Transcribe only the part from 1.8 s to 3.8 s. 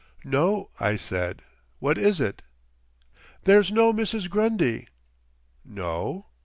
is it?" "There's